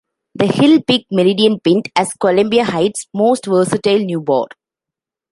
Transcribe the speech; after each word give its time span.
The 0.33 0.47
Hill 0.47 0.81
picked 0.81 1.11
"Meridian 1.11 1.59
Pint" 1.59 1.89
as 1.95 2.11
"Columbia 2.13 2.63
Heights' 2.63 3.05
most 3.13 3.45
versatile 3.45 3.99
new 3.99 4.19
bar. 4.19 4.47